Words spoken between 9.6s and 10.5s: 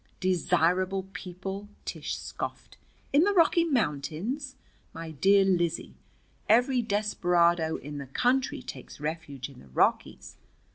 Rockies.